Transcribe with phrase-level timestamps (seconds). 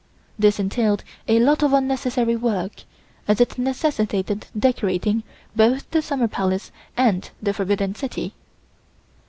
[0.39, 2.85] This entailed a lot of unnecessary work
[3.27, 5.21] as it necessitated decorating
[5.55, 8.33] both the Summer Palace and the Forbidden City.